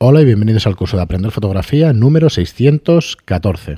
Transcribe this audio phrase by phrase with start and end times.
[0.00, 3.74] Hola y bienvenidos al curso de Aprender Fotografía número 614.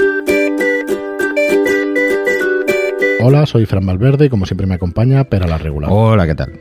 [3.23, 5.91] Hola, soy Fran Valverde y como siempre me acompaña Pera la Regular.
[5.91, 6.53] Hola, ¿qué tal?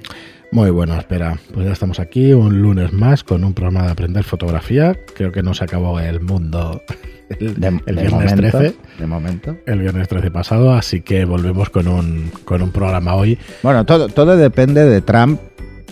[0.53, 1.37] Muy bueno, espera.
[1.53, 4.97] Pues ya estamos aquí un lunes más con un programa de Aprender Fotografía.
[5.13, 6.81] Creo que no se acabó el mundo
[7.29, 8.75] el, De, el de viernes momento, 13.
[8.97, 9.57] De momento.
[9.65, 14.07] El viernes 13 pasado, así que volvemos con un, con un programa hoy Bueno, todo,
[14.07, 15.41] todo depende de Trump.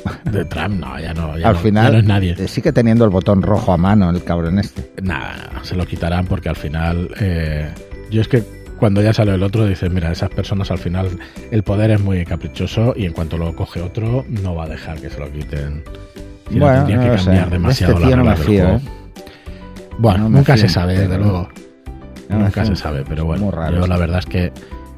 [0.32, 0.80] de Trump.
[0.80, 2.36] No, ya no, ya Al no, final, ya no es nadie.
[2.38, 4.90] eh, sigue teniendo el botón rojo a mano el cabrón este.
[5.02, 7.10] Nada, se lo quitarán porque al final.
[7.20, 7.70] eh,
[8.10, 8.44] yo es que
[8.80, 11.10] cuando ya sale el otro, dices, mira, esas personas al final.
[11.52, 15.00] El poder es muy caprichoso y en cuanto lo coge otro, no va a dejar
[15.02, 15.84] que se lo quiten.
[16.50, 17.26] Si no, Bueno, tendría no que sé.
[17.26, 18.68] cambiar De demasiado este tío no me fío.
[18.70, 18.80] ¿eh?
[19.98, 21.50] Bueno, me nunca fío se sabe, desde luego.
[22.30, 22.66] Nunca fío.
[22.66, 24.52] se sabe, pero bueno, yo la verdad es que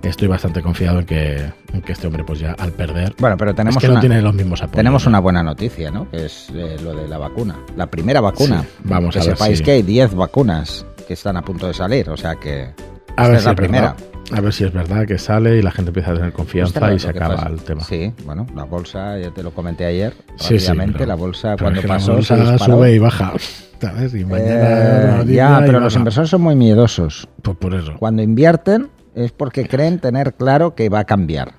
[0.04, 3.14] estoy bastante confiado en que, en que este hombre, pues ya al perder.
[3.20, 4.76] Bueno, pero tenemos, es que una, no tiene los mismos apoyos.
[4.78, 6.10] tenemos una buena noticia, ¿no?
[6.10, 7.58] Que es eh, lo de la vacuna.
[7.76, 8.62] La primera vacuna.
[8.62, 11.68] Sí, vamos que a ver sepáis si- que hay 10 vacunas que están a punto
[11.68, 12.10] de salir.
[12.10, 12.70] O sea que.
[13.18, 13.92] A ver, es si la es primera.
[13.94, 14.38] verdad.
[14.38, 17.00] a ver si es verdad que sale y la gente empieza a tener confianza y
[17.00, 17.82] se acaba el tema.
[17.84, 21.82] Sí, bueno, la bolsa, ya te lo comenté ayer, Sí, sí, pero- la bolsa cuando
[21.82, 22.76] pasó la bolsa se disparó.
[22.78, 23.34] sube y baja.
[23.82, 24.14] ¿Sabes?
[24.14, 27.28] Y mañana Eh, ya, y pero los inversores son muy miedosos.
[27.42, 27.96] Pues por eso.
[27.98, 31.54] Cuando invierten es porque creen tener claro que va a cambiar.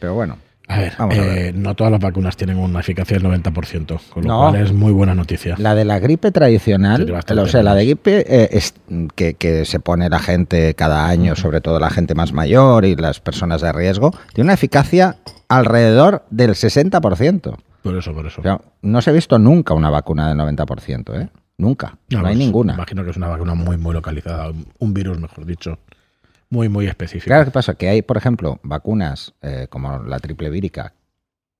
[0.00, 3.26] Pero bueno, A ver, Vamos a eh, no todas las vacunas tienen una eficacia del
[3.26, 4.38] 90%, con lo No.
[4.50, 5.54] cual es muy buena noticia.
[5.58, 8.74] la de la gripe tradicional, Sí, o sea, la de gripe eh, es,
[9.14, 12.96] que, que se pone la gente cada año, sobre todo la gente más mayor y
[12.96, 15.16] las personas de riesgo, tiene una eficacia
[15.48, 17.56] alrededor del 60%.
[17.82, 18.40] Por eso, por eso.
[18.40, 21.28] O sea, no se ha visto nunca una vacuna del 90%, ¿eh?
[21.58, 21.98] Nunca.
[22.10, 22.74] No, hay pues, ninguna.
[22.74, 25.78] Imagino que es una vacuna muy, muy localizada, un virus, mejor dicho,
[26.52, 27.28] muy, muy específico.
[27.28, 27.74] Claro, ¿qué pasa?
[27.74, 30.92] Que hay, por ejemplo, vacunas eh, como la triple vírica,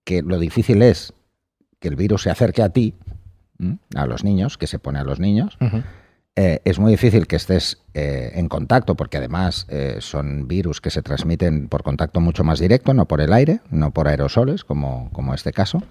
[0.04, 1.14] que lo difícil es
[1.80, 2.94] que el virus se acerque a ti,
[3.58, 3.78] ¿m?
[3.94, 5.56] a los niños, que se pone a los niños.
[6.36, 10.90] Eh, es muy difícil que estés eh, en contacto, porque además eh, son virus que
[10.90, 15.08] se transmiten por contacto mucho más directo, no por el aire, no por aerosoles, como,
[15.12, 15.82] como este caso.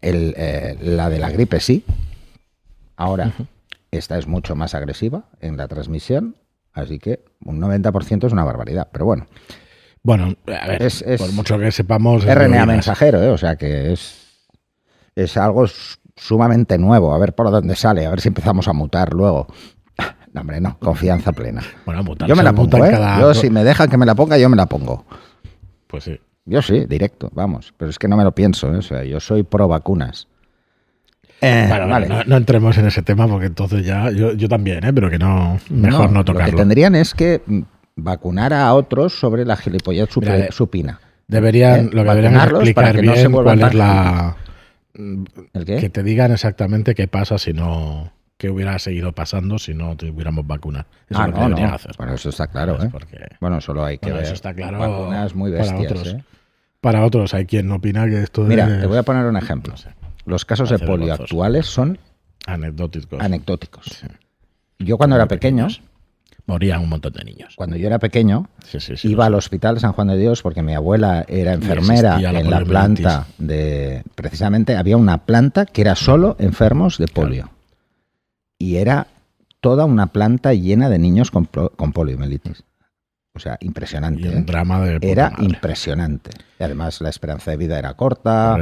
[0.00, 0.34] El,
[0.80, 1.84] la de la gripe sí.
[2.96, 3.32] Ahora,
[3.92, 6.36] esta es mucho más agresiva en la transmisión,
[6.74, 8.88] así que un 90% es una barbaridad.
[8.92, 9.26] Pero bueno,
[10.02, 12.24] Bueno, a ver, Es- es por mucho que sepamos...
[12.24, 13.30] es RNA mensajero, ¿eh?
[13.30, 14.46] o sea que es,
[15.14, 15.64] es algo
[16.16, 17.14] sumamente nuevo.
[17.14, 19.46] A ver por dónde sale, a ver si empezamos a mutar luego.
[20.34, 21.62] No, hombre, no, confianza plena.
[21.86, 22.90] Bueno, mutar, Yo me la pongo, ¿eh?
[22.90, 25.04] cada- Yo, si me dejan que me la ponga, yo me la pongo.
[25.86, 26.18] Pues sí.
[26.44, 27.72] Yo sí, directo, vamos.
[27.78, 28.78] Pero es que no me lo pienso, ¿eh?
[28.78, 30.26] o sea, yo soy pro vacunas.
[31.44, 32.08] Eh, Bueno, vale.
[32.08, 34.10] no, no entremos en ese tema porque entonces ya...
[34.10, 34.92] Yo, yo también, ¿eh?
[34.92, 35.58] Pero que no...
[35.70, 36.56] Mejor no, Lo que tocarlo.
[36.56, 37.42] tendrían es que
[37.96, 41.00] vacunar a otros sobre la gilipollez Mira, de- supina.
[41.28, 41.90] Deberían, ¿Eh?
[41.92, 44.36] lo que deberían para explicar no se bien cuál es la...
[44.94, 45.76] ¿El qué?
[45.78, 48.12] Que te digan exactamente qué pasa si no...
[48.36, 50.86] qué hubiera seguido pasando si no tuviéramos vacuna.
[51.08, 51.76] Eso ah, es lo que no, deberían no.
[51.76, 51.92] hacer.
[51.98, 52.82] Bueno, eso está claro.
[52.82, 52.88] ¿eh?
[52.92, 54.24] Porque Bueno, solo hay que Bueno, ver.
[54.26, 56.14] eso está claro Vacunas muy para bestias, otros.
[56.14, 56.24] ¿eh?
[56.80, 59.72] para otros hay quien opina que esto Mira, te voy a poner un ejemplo.
[59.72, 59.88] no sé,
[60.26, 61.22] Los casos de polio vergonzoso.
[61.24, 61.98] actuales son
[62.46, 63.20] anecdóticos.
[63.20, 63.84] anecdóticos.
[63.86, 64.06] Sí.
[64.78, 65.68] Yo cuando era pequeño.
[66.46, 67.54] Morían un montón de niños.
[67.56, 69.08] cuando yo era pequeño, Sí, sí, sí.
[69.08, 72.62] iba al hospital San Juan de Dios porque mi abuela era enfermera la en la
[72.62, 74.02] planta de...
[74.14, 77.50] Precisamente había una planta que era solo enfermos de polio.
[78.58, 79.06] Y era
[79.60, 82.62] toda una planta llena de niños con, con poliomielitis.
[83.32, 84.28] O sea, Y impresionante.
[84.28, 84.42] un ¿eh?
[84.42, 84.94] drama de...
[85.00, 85.44] puta Era madre.
[85.46, 86.30] impresionante.
[86.60, 88.58] Y además la esperanza de vida era corta.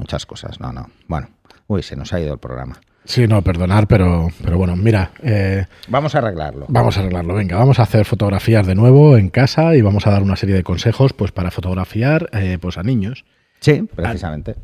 [0.00, 0.58] Muchas cosas.
[0.60, 0.90] No, no.
[1.06, 1.28] Bueno,
[1.68, 2.80] uy, se nos ha ido el programa.
[3.04, 6.66] Sí, no, perdonar, pero, pero bueno, mira, eh, Vamos a arreglarlo.
[6.68, 7.34] vamos a arreglarlo.
[7.34, 10.54] Venga, vamos a hacer fotografías de nuevo en casa y vamos a dar una serie
[10.54, 13.24] de consejos pues para fotografiar eh, pues a niños.
[13.60, 14.56] Sí, precisamente.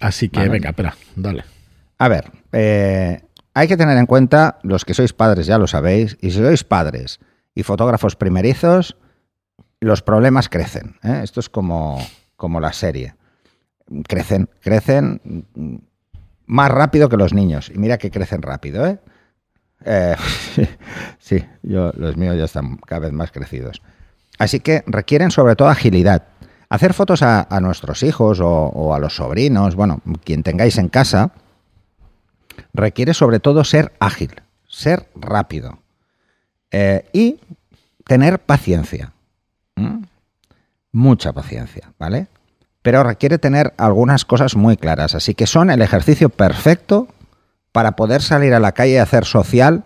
[0.00, 0.50] Así que, Vale.
[0.50, 1.44] venga, espera, dale.
[1.98, 3.22] A ver, eh,
[3.54, 6.64] hay que tener en cuenta, los que sois padres ya lo sabéis, y si sois
[6.64, 7.20] padres
[7.54, 8.96] y fotógrafos primerizos,
[9.80, 10.96] los problemas crecen.
[11.02, 11.20] ¿eh?
[11.24, 11.98] Esto es como,
[12.36, 13.14] como la serie.
[14.06, 15.46] Crecen, crecen
[16.46, 17.70] más rápido que los niños.
[17.74, 18.98] Y mira que crecen rápido, ¿eh?
[19.84, 20.16] Eh,
[21.18, 23.82] sí, yo, los míos ya están cada vez más crecidos.
[24.38, 26.24] Así que requieren sobre todo agilidad.
[26.68, 31.32] Hacer fotos a, nuestros hijos o, a los sobrinos, bueno, quien tengáis en casa,
[32.72, 35.80] requiere sobre todo ser ágil, ser rápido
[36.70, 37.40] eh, y
[38.06, 39.12] tener paciencia.
[40.92, 42.28] Mucha paciencia, ¿vale?
[42.82, 47.08] Pero requiere tener algunas cosas muy claras, así que son el ejercicio perfecto
[47.70, 49.84] para poder salir a la calle y hacer social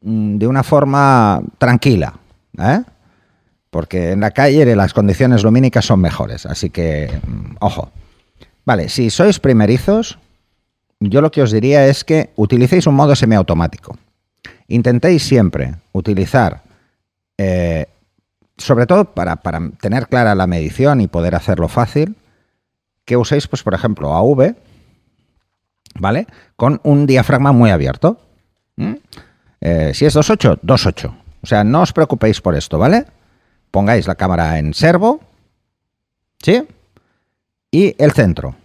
[0.00, 2.14] mm, de una forma tranquila,
[2.58, 2.82] ¿eh?
[3.70, 7.90] Porque en la calle las condiciones lumínicas son mejores, así que, mm, ojo.
[8.64, 10.18] Vale, si sois primerizos,
[11.00, 13.98] yo lo que os diría es que utilicéis un modo semiautomático.
[14.68, 16.62] Intentéis siempre utilizar,
[17.36, 17.86] eh,
[18.56, 22.16] sobre todo para, para, tener clara la medición y poder hacerlo fácil,
[23.04, 24.54] que uséis, pues, por ejemplo, AV,
[25.98, 26.26] ¿vale?
[26.56, 28.18] Con un diafragma muy abierto.
[28.76, 28.94] ¿Mm?
[29.60, 31.14] Eh, si es 2.8, 2.8.
[31.42, 33.06] O sea, no os preocupéis por esto, ¿vale?
[33.70, 35.20] Pongáis la cámara en servo,
[36.42, 36.66] ¿sí?
[37.70, 38.56] Y el centro.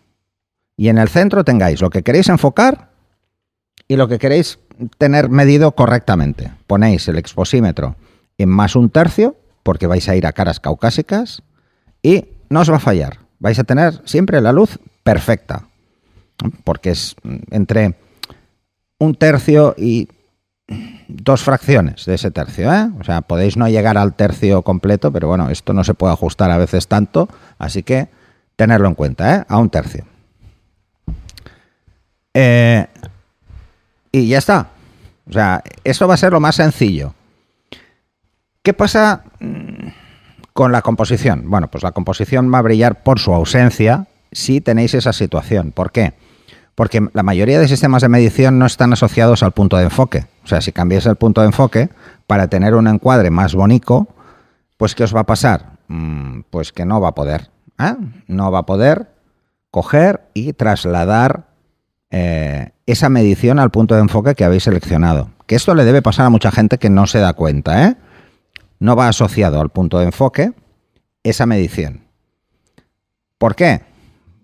[0.77, 2.89] Y en el centro tengáis lo que queréis enfocar
[3.87, 4.59] y lo que queréis
[4.97, 6.53] tener medido correctamente.
[6.67, 7.95] Ponéis el exposímetro
[8.37, 11.43] en más un tercio, porque vais a ir a caras caucásicas,
[12.01, 13.19] y no os va a fallar.
[13.39, 15.67] Vais a tener siempre la luz perfecta,
[16.63, 17.15] porque es
[17.51, 17.95] entre
[18.97, 20.09] un tercio y
[21.07, 22.71] dos fracciones de ese tercio.
[22.73, 22.89] ¿eh?
[22.99, 26.51] O sea, podéis no llegar al tercio completo, pero bueno, esto no se puede ajustar
[26.51, 28.09] a veces tanto, así que
[28.55, 29.45] tenerlo en cuenta, ¿eh?
[29.47, 30.05] a un tercio.
[32.33, 32.85] Eh,
[34.11, 34.69] y ya está.
[35.27, 37.13] O sea, esto va a ser lo más sencillo.
[38.63, 39.87] ¿Qué pasa mm,
[40.53, 41.49] con la composición?
[41.49, 45.71] Bueno, pues la composición va a brillar por su ausencia si tenéis esa situación.
[45.71, 46.13] ¿Por qué?
[46.75, 50.27] Porque la mayoría de sistemas de medición no están asociados al punto de enfoque.
[50.43, 51.89] O sea, si cambiáis el punto de enfoque
[52.27, 54.07] para tener un encuadre más bonito,
[54.77, 55.77] pues ¿qué os va a pasar?
[55.87, 57.49] Mm, pues que no va a poder.
[57.79, 57.95] ¿eh?
[58.27, 59.09] No va a poder
[59.71, 61.45] coger y trasladar
[62.11, 65.31] eh, esa medición al punto de enfoque que habéis seleccionado.
[65.47, 67.97] Que esto le debe pasar a mucha gente que no se da cuenta, ¿eh?
[68.79, 70.53] No va asociado al punto de enfoque
[71.23, 72.01] esa medición.
[73.37, 73.81] ¿Por qué?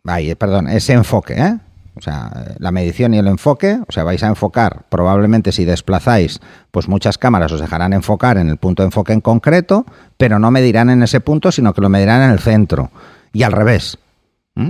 [0.06, 1.58] Ay, perdón, ese enfoque, ¿eh?
[1.98, 2.30] O sea,
[2.60, 6.42] la medición y el enfoque, o sea, vais a enfocar, probablemente si desplazáis,
[6.72, 9.86] pues muchas cámaras os dejarán enfocar en el punto de enfoque en concreto,
[10.18, 12.92] pero no medirán en ese punto, sino que lo medirán en el centro.
[13.32, 13.98] Y al revés.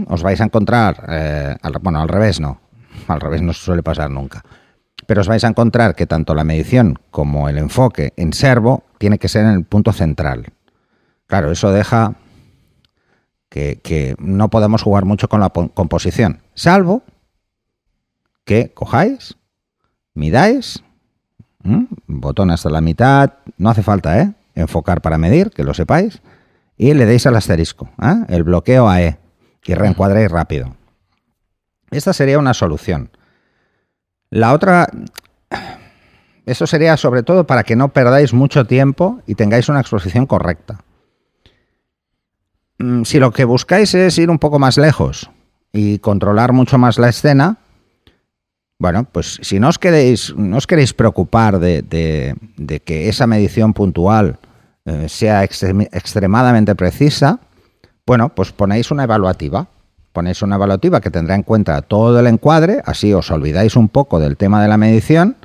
[0.07, 2.59] Os vais a encontrar, eh, bueno, al revés no,
[3.07, 4.43] al revés no suele pasar nunca.
[5.07, 9.19] Pero os vais a encontrar que tanto la medición como el enfoque en servo tiene
[9.19, 10.53] que ser en el punto central.
[11.27, 12.15] Claro, eso deja
[13.49, 17.03] que, no podemos jugar mucho con la composición, salvo
[18.43, 19.37] que cojáis,
[20.13, 20.83] midáis,
[22.05, 24.33] botón hasta la mitad, no hace falta, ¿eh?
[24.55, 26.21] Enfocar para medir, que lo sepáis,
[26.77, 28.25] y le deis al asterisco, ¿eh?
[28.27, 29.17] el bloqueo AE,
[29.63, 30.75] y reencuadréis rápido.
[31.91, 33.09] Esta sería una solución.
[34.29, 34.89] La otra,
[36.45, 40.83] eso sería sobre todo para que no perdáis mucho tiempo y tengáis una exposición correcta.
[42.77, 45.29] Mm, si lo que buscáis es ir un poco más lejos
[45.71, 47.57] y controlar mucho más la escena,
[48.77, 52.35] bueno, pues si no os queréis, no os queréis preocupar de,
[52.83, 54.37] que esa medición puntual
[54.85, 57.39] eh, sea extremadamente precisa,
[58.05, 59.67] bueno, pues ponéis una evaluativa
[60.15, 64.19] ponéis una evaluativa que tendrá en cuenta todo el encuadre, así os olvidáis un poco
[64.19, 65.35] del tema de la medición,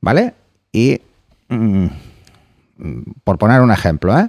[0.00, 0.34] ¿vale?
[0.70, 1.00] Y,
[1.48, 1.86] mm,
[3.24, 4.28] por poner un ejemplo, ¿eh?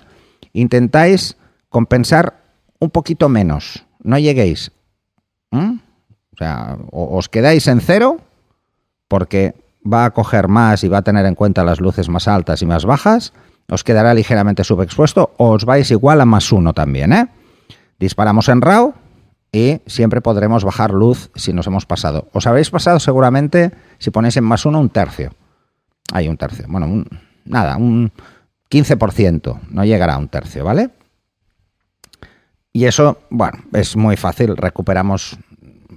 [0.53, 1.35] intentáis
[1.69, 2.41] compensar
[2.79, 4.71] un poquito menos, no lleguéis.
[5.51, 8.19] O sea, os quedáis en cero
[9.07, 12.61] porque va a coger más y va a tener en cuenta las luces más altas
[12.61, 13.33] y más bajas,
[13.69, 17.27] os quedará ligeramente subexpuesto o os vais igual a más uno también, ¿eh?
[17.99, 18.93] Disparamos en RAW,
[19.51, 22.27] y siempre podremos bajar luz si nos hemos pasado.
[22.33, 25.33] Os habréis pasado seguramente si ponéis en más uno un tercio.
[26.13, 26.65] Hay un tercio.
[26.67, 27.05] Bueno,
[27.45, 28.11] nada, un
[28.69, 29.59] 15%.
[29.69, 30.89] No llegará a un tercio, ¿vale?
[32.73, 34.55] Y eso, bueno, es muy fácil.
[34.55, 35.37] Recuperamos.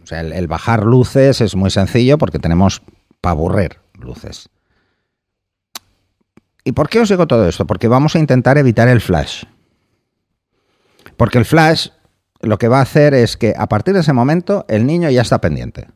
[0.02, 2.82] O sea, el, bajar luces es muy sencillo porque tenemos
[3.20, 4.48] para aburrir luces.
[6.64, 7.66] ¿Y por qué os digo todo esto?
[7.66, 9.44] Porque vamos a intentar evitar el flash.
[11.16, 11.90] Porque el flash
[12.40, 15.22] lo que va a hacer es que a partir de ese momento el niño ya
[15.22, 15.88] está pendiente.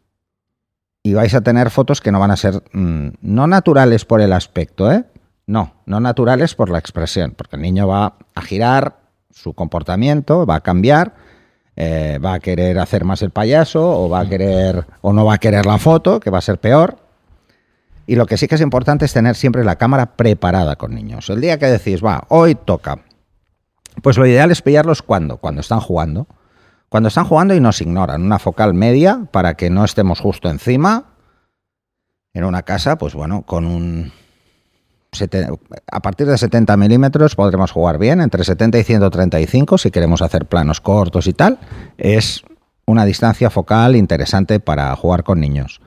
[1.02, 4.32] Y vais a tener fotos que no van a ser mm, no naturales por el
[4.32, 5.04] aspecto, ¿eh?
[5.46, 8.96] No, no naturales por la expresión, porque el niño va a girar
[9.30, 11.14] su comportamiento, va a cambiar,
[11.76, 15.34] eh, va a querer hacer más el payaso, o va a querer, o no va
[15.34, 16.96] a querer la foto, que va a ser peor.
[18.06, 21.28] Y lo que sí que es importante es tener siempre la cámara preparada con niños.
[21.28, 23.00] El día que decís, va, hoy toca,
[24.04, 26.26] pues lo ideal es pillarlos cuando, cuando están jugando.
[26.90, 31.14] Cuando están jugando y nos ignoran, una focal media para que no estemos justo encima.
[32.34, 34.12] En una casa, pues bueno, con un...
[35.90, 40.44] A partir de 70 milímetros podremos jugar bien, entre 70 y 135 si queremos hacer
[40.44, 41.58] planos cortos y tal.
[41.96, 42.42] Es
[42.84, 45.80] una distancia focal interesante para jugar con niños.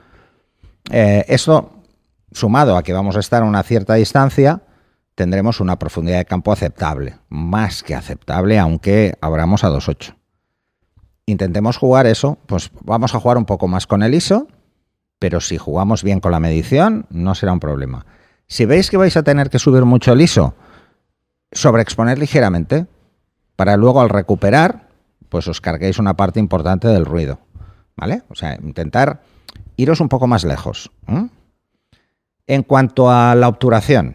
[0.90, 1.84] Eh, esto,
[2.32, 4.62] sumado a que vamos a estar a una cierta distancia,
[5.18, 10.14] tendremos una profundidad de campo aceptable, más que aceptable, aunque abramos a 2.8.
[11.26, 14.46] intentemos jugar eso, pues vamos a jugar un poco más con el ISO,
[15.18, 18.06] pero si jugamos bien con la medición, no será un problema.
[18.46, 20.54] Si veis que vais a tener que subir mucho el ISO,
[21.50, 22.86] sobreexponer ligeramente,
[23.56, 24.88] para luego al recuperar,
[25.28, 27.40] pues os carguéis una parte importante del ruido.
[27.96, 28.22] ¿Vale?
[28.28, 29.22] O sea, intentar
[29.74, 30.92] iros un poco más lejos.
[32.46, 34.14] En cuanto a la obturación,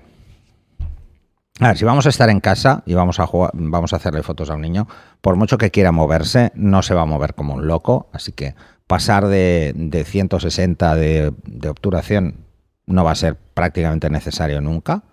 [1.65, 4.23] a ver, si vamos a estar en casa y vamos a jugar, vamos a hacerle
[4.23, 4.87] fotos a un niño,
[5.21, 8.55] por mucho que quiera moverse, no se va a mover como un loco, así que
[8.87, 11.33] pasar de, 160 de,
[11.69, 12.35] obturación
[12.85, 15.03] no va a ser prácticamente necesario nunca.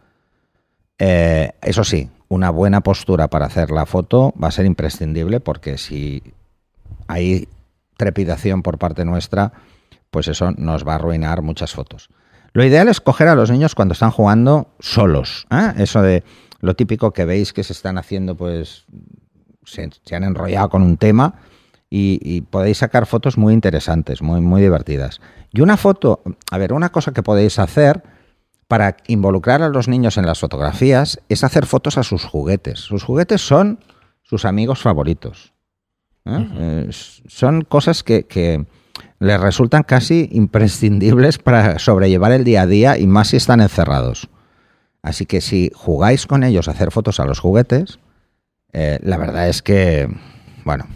[0.98, 5.78] Eh, eso sí, una buena postura para hacer la foto va a ser imprescindible porque
[5.78, 6.22] si
[7.08, 7.48] hay
[7.96, 9.52] trepidación por parte nuestra,
[10.10, 12.10] pues eso nos va a arruinar muchas fotos.
[12.52, 15.46] Lo ideal es coger a los niños cuando están jugando solos.
[15.50, 15.72] ¿eh?
[15.78, 16.24] Eso de
[16.60, 18.86] lo típico que veis que se están haciendo, pues
[19.64, 21.34] se, han enrollado con un tema
[21.88, 25.20] y, podéis sacar fotos muy interesantes, muy, muy divertidas.
[25.52, 28.02] Y una foto, a ver, una cosa que podéis hacer
[28.68, 32.78] para involucrar a los niños en las fotografías es hacer fotos a sus juguetes.
[32.78, 33.80] Sus juguetes son
[34.22, 35.52] sus amigos favoritos.
[36.24, 36.48] ¿eh?
[36.54, 38.66] Eh, son cosas que
[39.20, 44.28] les resultan casi imprescindibles para sobrellevar el día a día y más si están encerrados.
[45.02, 48.00] Así que si jugáis con ellos a hacer fotos a los juguetes,
[48.72, 50.08] eh, la verdad es que,
[50.64, 50.86] bueno.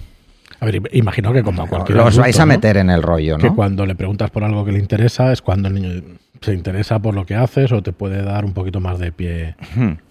[0.60, 1.98] A ver, imagino que como a cualquier.
[1.98, 3.42] Los vais a meter en el rollo, ¿no?
[3.42, 6.02] Que cuando le preguntas por algo que le interesa es cuando el niño
[6.40, 9.56] se interesa por lo que haces o te puede dar un poquito más de pie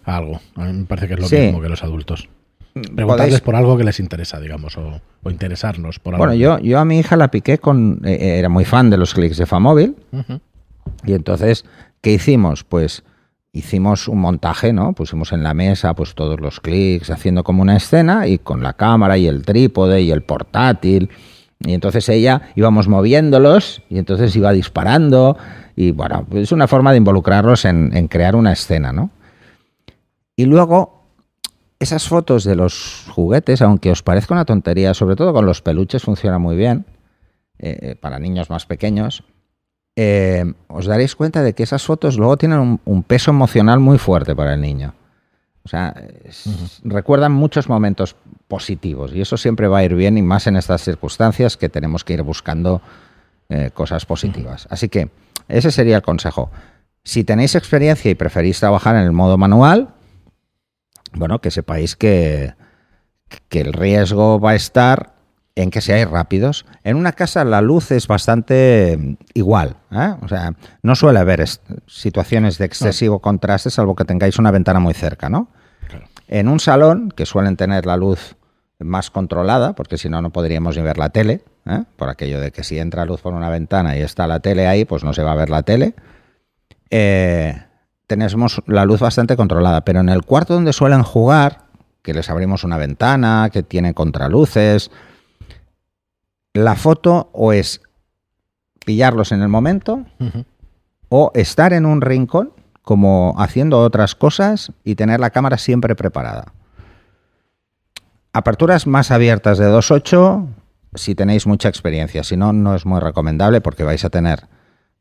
[0.05, 0.39] a algo.
[0.55, 2.29] A mí me parece que es lo mismo que los adultos.
[2.73, 4.99] Preguntarles por algo que les interesa, digamos, o,
[5.29, 6.25] interesarnos por algo.
[6.25, 8.01] Bueno, yo, yo a mi hija la piqué con.
[8.03, 9.95] Eh, eh, era muy fan de los clics de Famóvil.
[11.05, 11.65] Y entonces,
[12.01, 12.63] ¿qué hicimos?
[12.63, 13.03] Pues
[13.51, 14.93] hicimos un montaje, ¿no?
[14.93, 18.73] Pusimos en la mesa pues todos los clics, haciendo como una escena, y con la
[18.73, 21.09] cámara y el trípode y el portátil.
[21.59, 25.37] Y entonces ella íbamos moviéndolos y entonces iba disparando.
[25.75, 29.11] Y bueno, es una forma de involucrarlos en, en crear una escena, ¿no?
[30.35, 30.92] Y luego
[31.83, 36.03] esas fotos de los juguetes, aunque os parezca una tontería, sobre todo con los peluches
[36.03, 36.85] funciona muy bien,
[37.59, 39.23] eh, eh, para niños más pequeños,
[39.95, 44.35] eh, os daréis cuenta de que esas fotos luego tienen un, peso emocional muy fuerte
[44.35, 44.95] para el niño.
[45.63, 45.95] O sea,
[46.83, 48.15] recuerdan muchos momentos
[48.47, 52.03] positivos y eso siempre va a ir bien y más en estas circunstancias que tenemos
[52.03, 52.81] que ir buscando
[53.73, 54.67] cosas positivas.
[54.69, 55.09] Así que
[55.47, 56.49] ese sería el consejo.
[57.05, 59.92] Si tenéis experiencia y preferís trabajar en el modo manual,
[61.15, 62.53] bueno, que sepáis que,
[63.49, 65.13] que el riesgo va a estar
[65.55, 66.65] en que seáis rápidos.
[66.83, 70.15] En una casa la luz es bastante mm, igual, ¿eh?
[70.21, 71.45] o sea, no suele haber
[71.87, 75.49] situaciones de excesivo contraste salvo que tengáis una ventana muy cerca, ¿no?
[76.27, 78.35] En un salón, que suelen tener la luz
[78.79, 81.83] más controlada, porque si no, no podríamos ni ver la tele, ¿eh?
[81.95, 84.85] por aquello de que si entra luz por una ventana y está la tele ahí,
[84.85, 85.93] pues no se va a ver la tele.
[86.89, 87.61] Eh,
[88.07, 91.65] tenemos la luz bastante controlada, pero en el cuarto donde suelen jugar,
[92.01, 94.91] que les abrimos una ventana, que tiene contraluces,
[96.53, 97.81] la foto o es
[98.85, 100.05] pillarlos en el momento
[101.09, 106.53] o estar en un rincón como haciendo otras cosas y tener la cámara siempre preparada.
[108.33, 110.47] Aperturas más abiertas de 2.8
[110.95, 114.47] si tenéis mucha experiencia, si no, no es muy recomendable porque vais a tener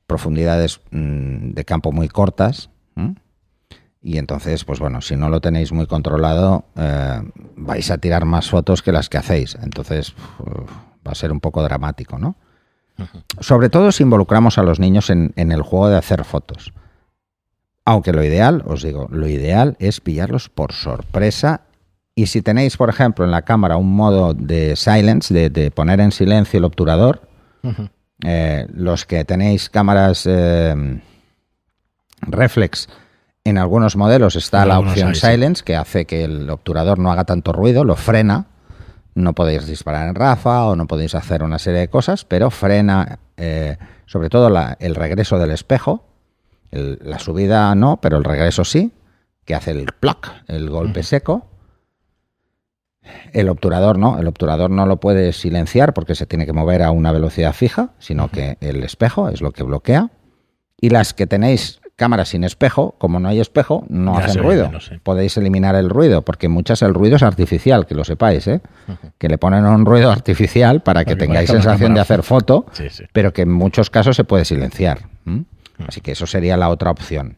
[0.06, 2.70] profundidades mm, de campo muy cortas
[4.04, 7.22] y entonces, pues bueno, si no lo tenéis muy controlado, eh,
[7.56, 9.56] vais a tirar más fotos que las que hacéis.
[9.62, 10.14] Entonces,
[11.06, 12.34] va a ser un poco dramático, ¿no?
[13.40, 16.72] Sobre todo si involucramos a los niños en, el juego de hacer fotos.
[17.84, 21.62] Aunque lo ideal, os digo, lo ideal es pillarlos por sorpresa.
[22.14, 26.12] Y si tenéis, por ejemplo, en la cámara un modo de silence, de, poner en
[26.12, 27.22] silencio el obturador,
[28.24, 31.00] eh, los que tenéis cámaras eh,
[32.22, 32.88] reflex,
[33.44, 37.52] en algunos modelos está la opción silence, que hace que el obturador no haga tanto
[37.52, 38.46] ruido, lo frena.
[39.14, 43.18] No podéis disparar en rafa o no podéis hacer una serie de cosas, pero frena
[43.36, 43.76] eh,
[44.06, 44.48] sobre todo
[44.78, 46.04] el regreso del espejo.
[46.70, 48.92] la subida no, pero el regreso sí,
[49.44, 51.48] que hace el pluck, el golpe seco.
[53.32, 56.92] El obturador no, el obturador no lo puede silenciar porque se tiene que mover a
[56.92, 60.10] una velocidad fija, sino que el espejo es lo que bloquea.
[60.80, 64.72] Y las que tenéis cámaras sin espejo, como no hay espejo, no hacen ruido.
[65.04, 68.60] Podéis eliminar el ruido, porque muchas el ruido es artificial, que lo sepáis, ¿eh?
[69.18, 72.66] que le ponen un ruido artificial para que tengáis sensación de hacer foto,
[73.12, 75.02] pero que en muchos casos se puede silenciar.
[75.86, 77.36] Así que eso sería la otra opción.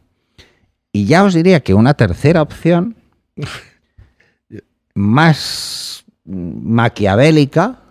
[0.91, 2.95] Y ya os diría que una tercera opción,
[4.95, 7.81] más maquiavélica,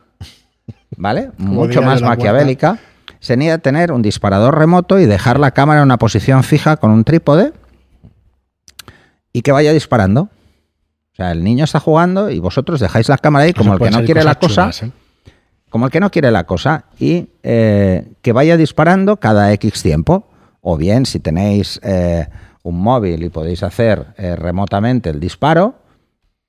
[0.97, 1.31] ¿vale?
[1.37, 2.17] Como Mucho más la
[3.25, 6.91] maquiavélica, sería tener un disparador remoto y dejar la cámara en una posición fija con
[6.91, 7.53] un trípode
[9.33, 10.23] y que vaya disparando.
[11.13, 13.91] O sea, el niño está jugando y vosotros dejáis la cámara ahí como el que
[13.91, 14.93] no quiere la cosa, chulas, ¿eh?
[15.71, 20.29] como el que no quiere la cosa y eh, que vaya disparando cada X tiempo.
[20.61, 22.27] O bien, si tenéis eh,
[22.63, 25.75] un móvil y podéis hacer remotamente el disparo,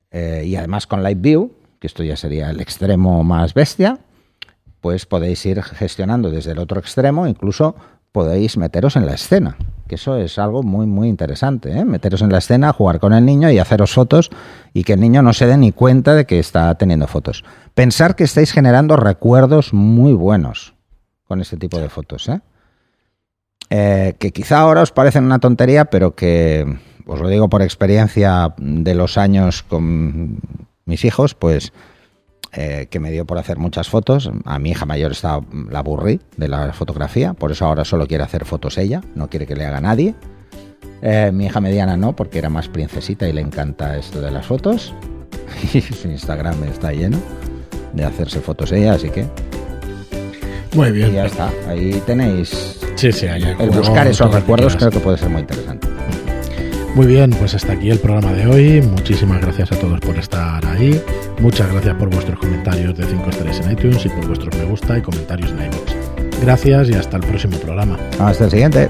[0.10, 1.51] y además con Live View,
[1.82, 4.00] que esto ya sería el extremo más bestia,
[4.85, 7.75] pues podéis ir gestionando desde el otro extremo, incluso
[8.11, 11.83] podéis meteros en la escena, que eso es algo muy, muy interesante, ¿eh?
[11.83, 14.29] meteros en la escena, jugar con el niño y haceros fotos
[14.75, 17.43] y que el niño no se dé ni cuenta de que está teniendo fotos.
[17.73, 20.75] Pensar que estáis generando recuerdos muy buenos
[21.23, 22.41] con este tipo de fotos, ¿eh?
[23.71, 26.77] Eh, que quizá ahora os parecen una tontería, pero que
[27.07, 30.37] os lo digo por experiencia de los años con
[30.85, 31.73] mis hijos, pues
[32.55, 34.31] eh, que me dio por hacer muchas fotos.
[34.45, 38.24] A mi hija mayor está, la aburrí de la fotografía, por eso ahora solo quiere
[38.24, 40.15] hacer fotos ella, no quiere que le haga nadie.
[41.01, 44.45] Eh, mi hija mediana no, porque era más princesita y le encanta esto de las
[44.45, 44.93] fotos.
[45.74, 47.17] Y su Instagram está lleno
[47.93, 49.25] de hacerse fotos ella, así que
[50.74, 51.13] Muy y bien.
[51.13, 51.51] ya está.
[51.67, 55.88] Ahí tenéis Sí, sí, ahí el buscar esos recuerdos, creo que puede ser muy interesante.
[56.95, 58.81] Muy bien, pues hasta aquí el programa de hoy.
[58.81, 61.01] Muchísimas gracias a todos por estar ahí.
[61.41, 64.97] Muchas gracias por vuestros comentarios de 5 estrellas en iTunes y por vuestros me gusta
[64.97, 66.41] y comentarios en iVoox.
[66.41, 67.97] Gracias y hasta el próximo programa.
[68.17, 68.89] Hasta el siguiente.